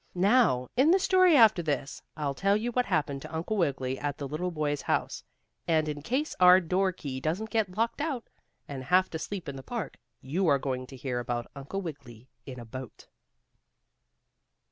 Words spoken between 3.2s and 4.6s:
to Uncle Wiggily at the little